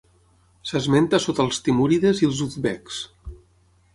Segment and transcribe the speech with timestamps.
[0.69, 3.01] S'esmenta sota els timúrides i els uzbeks.